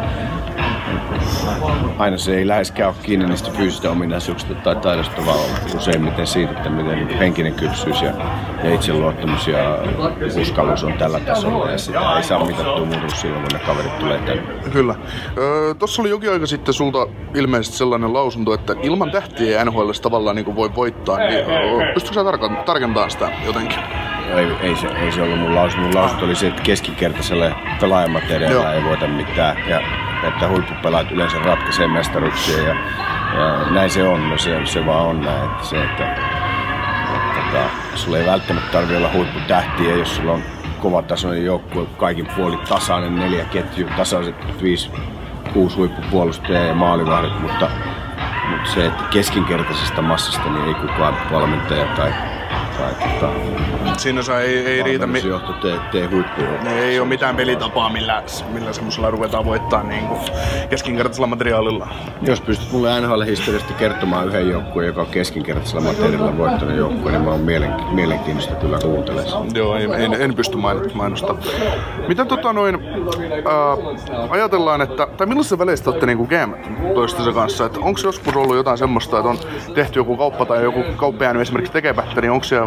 [1.97, 5.39] aina se ei läheskään ole kiinni niistä fyysistä ominaisuuksista tai taidosta, vaan
[5.75, 8.13] useimmiten siitä, että miten henkinen kypsyys ja,
[8.63, 9.77] ja itseluottamus ja
[10.41, 11.71] uskallus on tällä tasolla.
[11.71, 14.43] Ja sitä ei saa mitattua muuta silloin, kun ne kaverit tulee tänne.
[14.71, 14.95] Kyllä.
[15.37, 20.35] Öö, Tuossa oli jokin aika sitten sulta ilmeisesti sellainen lausunto, että ilman tähtiä NHL tavallaan
[20.35, 21.17] niin voi voittaa.
[21.17, 21.45] Niin,
[21.93, 22.23] pystytkö sä
[22.65, 23.79] tarkentamaan sitä jotenkin?
[24.37, 25.87] Ei, ei, se, ei se ollut mun lausunto.
[25.87, 29.57] Mun lausunto oli se, että keskinkertaiselle pelaajamateriaalilla ei voita mitään.
[29.69, 29.81] Ja
[30.27, 32.75] että huippupelaat yleensä ratkaisee mestaruksia ja,
[33.33, 37.69] ja näin se on, no se, se vaan on näin, että se, että, että, että
[37.95, 40.43] sulla ei välttämättä tarvitse olla huipputähtiä, jos sulla on
[40.79, 44.91] kovatasoinen joukkue, kaikin puoli tasainen neljä ketju, tasaiset viisi,
[45.53, 47.69] kuusi huippupuolustajaa ja maalivahdit, mutta,
[48.49, 52.13] mutta se, että keskinkertaisesta massasta niin ei kukaan valmentaja tai
[52.77, 53.33] tai tota,
[53.97, 55.07] Siinä ei, ei riitä...
[55.07, 55.21] Mi-
[55.61, 56.47] tee, tee huippuja.
[56.75, 60.19] Ei ole mitään pelitapaa, millä, millä semmoisella ruvetaan voittaa niin kuin
[60.69, 61.87] keskinkertaisella materiaalilla.
[62.21, 67.29] Jos pystyt mulle NHL-historiasta kertomaan yhden joukkueen, joka on keskinkertaisella materiaalilla voittanut joukkue, niin mä
[67.29, 69.55] oon mielenki- mielenkiintoista kyllä kuuntelemaan.
[69.55, 70.57] Joo, en, en, en pysty
[70.93, 71.35] mainosta.
[72.07, 76.53] Mitä tota noin, äh, ajatellaan, että, tai millaisessa väleissä olette niin GM
[76.93, 79.37] toistensa kanssa, onko joskus ollut jotain semmoista, että on
[79.75, 82.60] tehty joku kauppa tai joku kauppa jäänyt esimerkiksi tekemättä, niin onko siellä,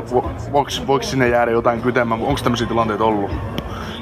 [0.53, 2.21] voiko, voiko sinne jäädä jotain kytemään?
[2.21, 3.31] Onko tämmöisiä tilanteita ollut?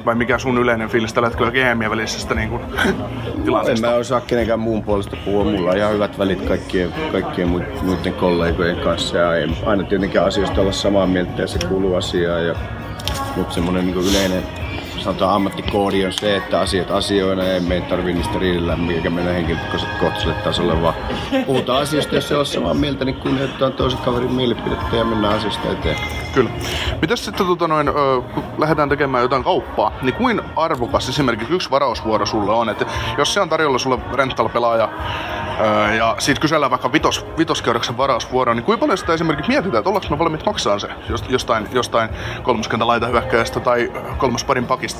[0.07, 2.63] Vai mikä sun yleinen fiilis tällä hetkellä GMien välisestä niin kuin,
[3.45, 3.87] tilanteesta?
[3.87, 5.45] En mä osaa kenenkään muun puolesta puhua.
[5.45, 7.49] Mulla on ihan hyvät välit kaikkien, kaikkien
[7.83, 9.19] muiden kollegojen kanssa.
[9.19, 12.47] Ja ei aina tietenkin asioista olla samaa mieltä ja se kuuluu asiaan.
[12.47, 12.55] Ja,
[13.37, 14.62] mutta semmoinen niin yleinen
[15.03, 19.33] sanotaan ammattikoodi on se, että asiat asioina ja me ei tarvii niistä riidellä, mikä mennä
[19.33, 20.95] henkilökohtaiselle tasolle, vaan
[21.47, 25.69] puhutaan asioista, jos se on samaa mieltä, niin kunnioitetaan toisen kaverin mielipidettä ja mennään asiasta
[25.69, 25.97] eteen.
[26.35, 26.51] Kyllä.
[27.01, 27.91] Mitäs sitten tota noin,
[28.35, 32.87] kun lähdetään tekemään jotain kauppaa, niin kuin arvokas esimerkiksi yksi varausvuoro sulle on, että
[33.19, 34.89] jos se on tarjolla sulle rental-pelaaja
[35.99, 40.09] ja siitä kysellään vaikka vitos, vitoskeudoksen varausvuoro, niin kuinka paljon sitä esimerkiksi mietitään, että ollaanko
[40.11, 40.89] me valmiit maksaa se
[41.29, 42.11] jostain, jostain
[42.43, 44.92] kolmoskenttä laitahyökkäjästä tai kolmosparin pakista?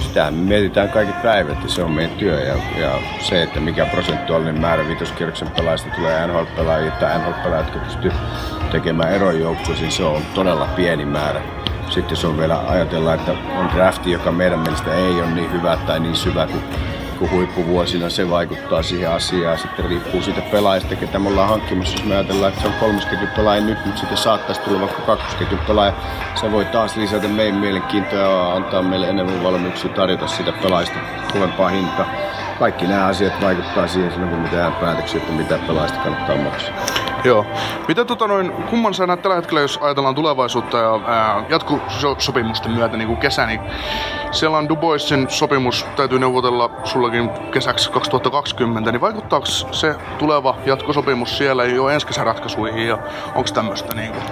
[0.00, 4.60] Sitä mietitään kaikki päivät ja se on meidän työ ja, ja se, että mikä prosentuaalinen
[4.60, 8.12] määrä vitoskierroksen pelaajista tulee NHL-pelaajia tai NHL-pelaajat, jotka pystyy
[8.72, 11.42] tekemään eron joukkueisiin, se on todella pieni määrä.
[11.90, 15.78] Sitten jos on vielä ajatellaan, että on drafti, joka meidän mielestä ei ole niin hyvä
[15.86, 16.64] tai niin syvä kuin
[17.16, 19.58] kuin huippuvuosina, se vaikuttaa siihen asiaan.
[19.58, 21.92] Sitten riippuu siitä pelaajasta, ketä me ollaan hankkimassa.
[21.92, 25.60] Jos me ajatellaan, että se on kolmosketjun pelaaja nyt, mutta sitten saattaisi tulla vaikka kakkosketjun
[25.66, 25.92] pelaaja.
[26.40, 30.98] Se voi taas lisätä meidän mielenkiintoa ja antaa meille enemmän valmiuksia tarjota sitä pelaajista
[31.32, 32.06] kovempaa hintaa.
[32.58, 37.05] Kaikki nämä asiat vaikuttaa siihen kun mitään päätöksiä, että mitä pelaajista kannattaa maksaa.
[37.24, 37.46] Joo.
[37.88, 42.96] Mitä tota noin, kumman sä näet tällä hetkellä, jos ajatellaan tulevaisuutta ja ää, jatkosopimusten myötä
[42.96, 43.60] niin kuin kesä, niin
[44.30, 51.64] siellä on Duboisin sopimus, täytyy neuvotella sullakin kesäksi 2020, niin vaikuttaako se tuleva jatkosopimus siellä
[51.64, 52.98] jo ensi kesän ratkaisuihin ja
[53.34, 54.24] onko tämmöistä niin kuin,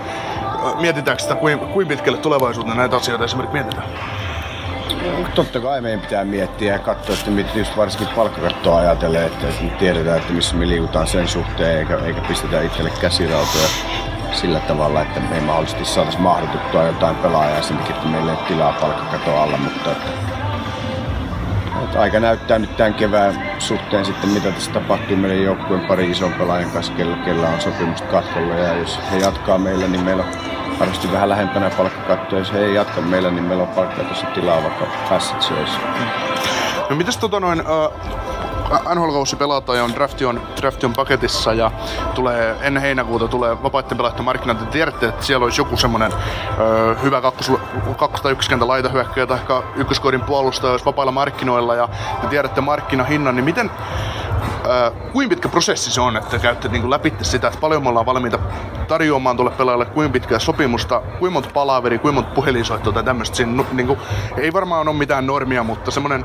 [0.81, 4.13] mietitäänkö sitä, kuin, kuin pitkälle tulevaisuuteen näitä asioita esimerkiksi mietitään?
[5.35, 9.70] Totta kai meidän pitää miettiä ja katsoa, että mit, just varsinkin palkkakattoa ajatellen, että me
[9.79, 13.68] tiedetään, että missä me liikutaan sen suhteen, eikä, eikä pistetä itselle käsirautoja
[14.33, 18.38] sillä tavalla, että me ei mahdollisesti saataisiin mahdotuttua jotain pelaajaa sen takia, että meillä ei
[18.38, 20.11] ole tilaa palkkakatoa alla, mutta että,
[21.85, 26.33] että aika näyttää nyt tämän kevään suhteen sitten, mitä tässä tapahtuu meidän joukkueen pari ison
[26.33, 28.55] pelaajan kanssa, kellä, kellä on sopimusta katkolla.
[28.55, 32.38] Ja jos he jatkaa meillä, niin meillä on varmasti vähän lähempänä palkkakattoa.
[32.38, 35.78] Jos he ei jatka meillä, niin meillä on palkkakatossa tilaa vaikka passageissa.
[36.90, 41.70] No mitäs tota noin, äh, NHL-kausi pelataan ja on drafti on, drafti on paketissa ja
[42.14, 44.58] tulee ennen heinäkuuta tulee vapaiden pelaajien markkinat.
[44.58, 46.12] Te tiedätte, että siellä olisi joku semmoinen
[47.02, 47.52] hyvä kakkos,
[47.96, 49.38] kakkos tai ykköskentä laitahyökkäjä tai
[49.76, 51.88] ykköskoodin puolustaja olisi vapailla markkinoilla ja
[52.20, 53.70] te tiedätte markkinahinnan, niin miten
[55.12, 58.38] Kuinka pitkä prosessi se on, että käytte niin läpi sitä, että paljon me ollaan valmiita
[58.88, 63.37] tarjoamaan tuolle pelaajalle, kuinka pitkää sopimusta, kuinka monta palaveri, kuinka monta puhelinsoittoa tai tämmöistä.
[63.37, 63.98] Siinä, niin kuin,
[64.37, 66.24] ei varmaan ole mitään normia, mutta semmoinen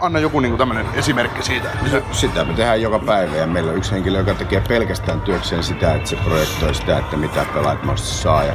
[0.00, 1.68] anna joku niin tämmöinen esimerkki siitä.
[1.82, 2.02] Mitä...
[2.12, 5.94] Sitä me tehdään joka päivä ja meillä on yksi henkilö, joka tekee pelkästään työkseen sitä,
[5.94, 8.52] että se projektoi sitä, että mitä pelaajat saa ja,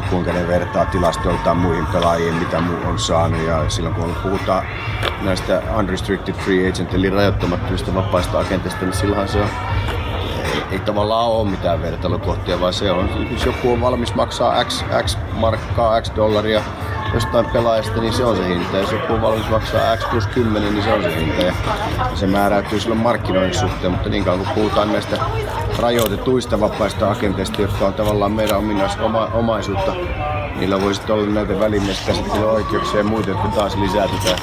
[0.00, 3.42] ja kuinka ne vertaa tilastoiltaan muihin pelaajiin, mitä muu on saanut.
[3.42, 4.64] Ja silloin kun puhutaan
[5.22, 9.48] näistä unrestricted free agent eli rajoittamattomista vapaista agenteista, niin silloin se on
[10.44, 14.84] ei, ei tavallaan ole mitään vertailukohtia, vaan se on, jos joku on valmis maksaa X,
[15.04, 16.62] X markkaa, X dollaria
[17.14, 18.78] jostain pelaajasta, niin se on se hinta.
[18.78, 21.42] Jos joku on valmis maksaa X plus 10, niin se on se hinta.
[21.42, 21.54] Ja
[22.14, 25.16] se määräytyy silloin markkinoinnin suhteen, mutta niin kauan kun puhutaan näistä
[25.80, 29.94] rajoitetuista vapaista agenteista, jotka on tavallaan meidän ominais, oma, omaisuutta,
[30.56, 34.36] niillä voisi olla näitä välimieskäsittelyoikeuksia ja muita, jotka taas lisää tätä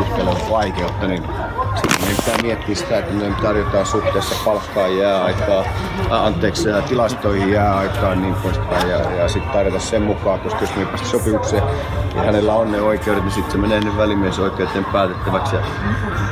[0.00, 1.22] yhtälön vaikeutta, niin
[2.04, 5.64] meidän pitää miettiä sitä, että me tarjotaan suhteessa palkkaa jää aikaa,
[6.10, 8.90] anteeksi, tilastoihin jää aikaa ja niin poispäin.
[8.90, 11.62] Ja, ja sitten tarjota sen mukaan, koska jos me päästä sopimukseen
[12.14, 15.56] ja hänellä on ne oikeudet, niin sitten se menee ne välimiesoikeuteen päätettäväksi.
[15.56, 15.62] Ja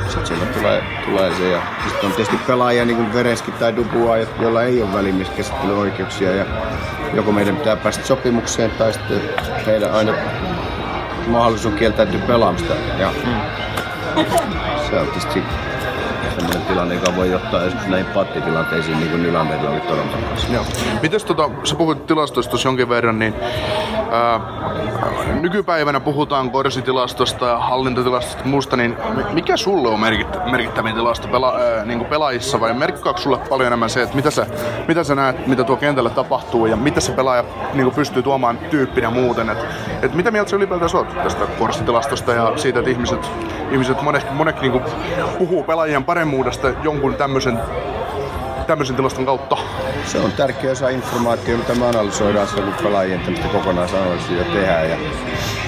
[0.07, 1.49] sitten siellä tulee, tulee se.
[1.49, 6.35] Ja sitten on tietysti pelaajia niin kuin Vereski tai Dubua, joilla ei ole välimieskäsittelyoikeuksia.
[6.35, 6.45] Ja
[7.13, 9.21] joko meidän pitää päästä sopimukseen tai sitten
[9.65, 10.13] heidän aina
[11.27, 12.73] mahdollisuus kieltäytyä pelaamista.
[12.99, 14.62] Ja mm.
[14.93, 15.43] Se on tietysti
[16.35, 20.53] semmoinen tilanne, joka voi johtaa joskus näihin pattitilanteisiin, niin kuin Nylanderilla oli Toronton kanssa.
[20.53, 20.65] Joo.
[21.01, 23.33] Mites tota, sä puhuit tilastoista jonkin verran, niin
[24.13, 24.39] ää,
[25.41, 28.97] nykypäivänä puhutaan korsitilastosta ja hallintatilastosta muusta, niin
[29.31, 31.27] mikä sulle on merkittä, merkittävin tilasto?
[31.27, 34.45] Pela, ää, niin kuin pelaajissa vai merkkaako sulle paljon enemmän se, että mitä sä,
[34.87, 38.57] mitä sä näet, mitä tuo kentällä tapahtuu ja mitä se pelaaja niin kuin pystyy tuomaan
[38.57, 39.65] tyyppinä muuten, että
[40.01, 43.31] et mitä mieltä sä ylipäätään oot tästä korsitilastosta ja siitä, että ihmiset,
[43.71, 44.83] ihmiset monet, monet niin kuin
[45.37, 47.59] puhuu pelaajien paremmuudesta jonkun tämmöisen
[48.67, 49.57] tämmöisen tilaston kautta.
[50.05, 53.21] Se on tärkeä osa informaatiota, mitä me analysoidaan kun pelaajien
[53.51, 54.89] kokonaisanalyysiä tehdään.
[54.89, 54.97] Ja,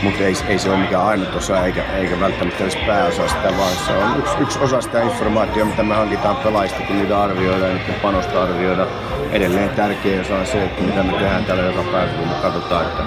[0.05, 3.75] mutta ei, ei, se ole mikään ainut osa eikä, eikä välttämättä edes pääosa sitä, vaan
[3.85, 7.77] se on yksi, yksi osa sitä informaatiota, mitä me hankitaan pelaajista, kun niitä arvioidaan ja
[7.77, 8.87] niiden panosta arvioidaan.
[9.31, 12.85] Edelleen tärkeä osa on se, että mitä me tehdään täällä joka päivä, kun me katsotaan,
[12.85, 13.03] että,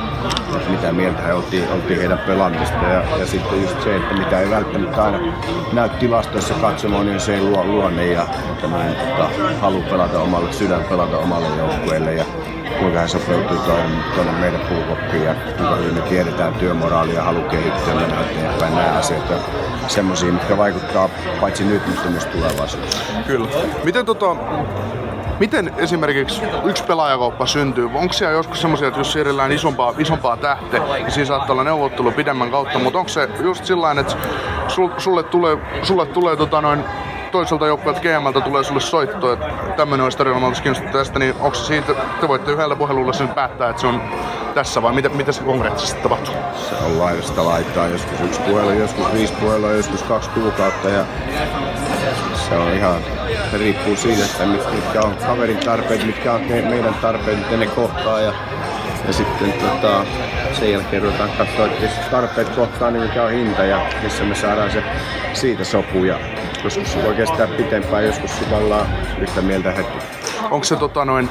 [0.56, 2.84] että mitä mieltä he oltiin, oltiin heidän pelaamista.
[2.84, 5.18] Ja, ja sitten just se, että mitä ei välttämättä aina
[5.72, 8.26] näy tilastoissa katsomaan, niin se ei luo luonne ja
[8.60, 9.30] tämmöinen tota,
[9.60, 12.24] halu pelata omalle, sydän pelata omalle joukkueelle ja
[12.78, 13.56] kuinka hän sopeutuu
[14.14, 18.74] tuonne meidän puukoppiin ja kuinka hyvin me tiedetään työmoraali ja halu kehittyä mennä eteenpäin.
[18.74, 19.32] Nämä asiat
[19.86, 21.08] semmoisia, mitkä vaikuttaa
[21.40, 23.02] paitsi nyt, mutta myös tulevaisuudessa.
[23.26, 23.48] Kyllä.
[23.84, 24.36] Miten tota,
[25.40, 27.90] Miten esimerkiksi yksi pelaajakauppa syntyy?
[27.94, 32.12] Onko siellä joskus semmoisia, että jos siirrellään isompaa, isompaa tähteä, niin siinä saattaa olla neuvottelu
[32.12, 34.14] pidemmän kautta, mutta onko se just sillä että
[34.98, 36.84] sulle tulee, sulle tulee tota noin
[37.32, 41.54] toiselta joukkueelta GMltä tulee sulle soitto, että tämmöinen olisi tarjolla, mä kiinnostunut tästä, niin onko
[41.54, 44.02] siitä, te voitte yhdellä puhelulla sen päättää, että se on
[44.54, 46.34] tässä vai mitä, mitä se konkreettisesti tapahtuu?
[46.68, 51.04] Se on laidasta laittaa joskus yksi puhelu, joskus viisi puhelua, joskus kaksi kuukautta ja
[52.48, 52.96] se on ihan,
[53.50, 58.20] se riippuu siitä, että mitkä on kaverin tarpeet, mitkä on meidän tarpeet, miten ne kohtaa
[58.20, 58.32] ja
[59.06, 60.04] ja sitten tota,
[60.52, 64.34] sen jälkeen ruvetaan katsoa, että jos tarpeet kohtaa, niin mikä on hinta ja missä me
[64.34, 64.82] saadaan se
[65.32, 66.04] siitä sopu.
[66.04, 66.18] Ja
[66.64, 68.86] joskus se voi kestää pitempään, joskus sitä ollaan
[69.20, 69.98] yhtä mieltä hetki.
[70.50, 71.28] Onko se tota noin,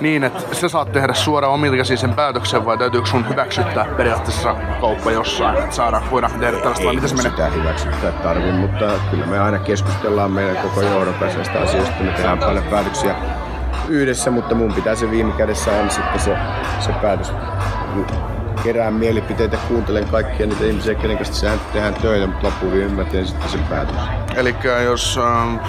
[0.00, 4.54] niin, että sä saat tehdä suoraan omilta käsin sen päätöksen vai täytyykö sun hyväksyttää periaatteessa
[4.80, 7.30] kauppa jossain, että saadaan, voidaan tehdä tällaista vai miten se menee?
[7.30, 12.02] Sitä hyväksyttää tarvii, mutta kyllä me aina keskustellaan meidän koko johdon kanssa asioista.
[12.02, 13.14] Me tehdään paljon päätöksiä
[13.88, 16.36] yhdessä, mutta mun pitää se viime kädessä on sitten se,
[16.80, 17.32] se päätös.
[18.64, 23.48] Kerään mielipiteitä, kuuntelen kaikkia niitä ihmisiä, kenen kanssa tehdään töitä, mutta loppuun mä teen sitten
[23.48, 23.96] sen päätös.
[24.38, 25.60] Eli jos um,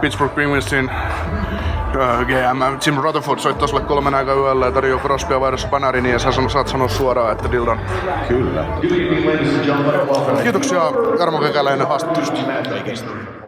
[0.00, 5.68] Pittsburgh Penguinsin uh, GM Jim Rutherford soittaa sulle kolmen aikaa yöllä ja tarjoaa Crosbya vaihdossa
[5.68, 7.80] Panarin, niin sä saat sanoa suoraan, että Dildon.
[8.28, 8.66] Kyllä.
[10.42, 10.82] Kiitoksia
[11.18, 13.39] Jarmo Kekäläinen haastattelusta.